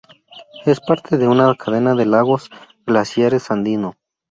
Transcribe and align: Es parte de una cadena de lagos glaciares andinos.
Es 0.65 0.79
parte 0.79 1.19
de 1.19 1.27
una 1.27 1.53
cadena 1.53 1.93
de 1.93 2.07
lagos 2.07 2.49
glaciares 2.87 3.51
andinos. 3.51 3.97